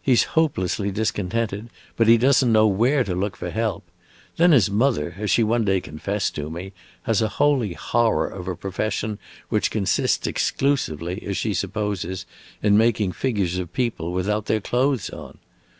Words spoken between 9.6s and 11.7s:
consists exclusively, as she